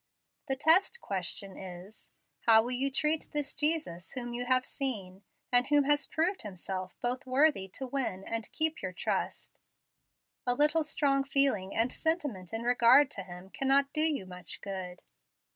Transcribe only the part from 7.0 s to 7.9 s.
both worthy to